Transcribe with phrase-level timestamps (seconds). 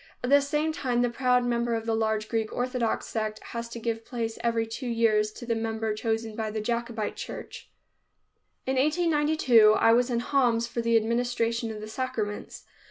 [0.23, 3.79] At the same time the proud member of the large Greek Orthodox sect has to
[3.79, 7.69] give place every two years to the member chosen by the Jacobite church.
[8.65, 12.65] In 1892 I was in Homs for the administration of the sacraments.